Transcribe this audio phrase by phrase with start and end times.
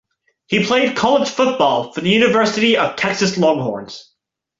[0.47, 4.11] He played college football for the University of Texas Longhorns.